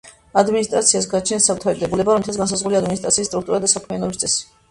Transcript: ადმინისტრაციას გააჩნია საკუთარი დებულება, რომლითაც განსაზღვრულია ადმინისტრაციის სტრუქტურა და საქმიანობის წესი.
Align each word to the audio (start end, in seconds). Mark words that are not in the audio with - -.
ადმინისტრაციას 0.41 1.07
გააჩნია 1.09 1.43
საკუთარი 1.47 1.83
დებულება, 1.83 2.15
რომლითაც 2.17 2.41
განსაზღვრულია 2.43 2.81
ადმინისტრაციის 2.85 3.31
სტრუქტურა 3.31 3.63
და 3.67 3.73
საქმიანობის 3.77 4.23
წესი. 4.25 4.43